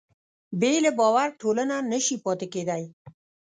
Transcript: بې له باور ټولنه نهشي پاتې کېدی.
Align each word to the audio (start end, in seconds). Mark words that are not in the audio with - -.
بې 0.59 0.73
له 0.85 0.91
باور 0.99 1.29
ټولنه 1.41 1.75
نهشي 1.91 2.17
پاتې 2.25 2.47
کېدی. 2.53 2.83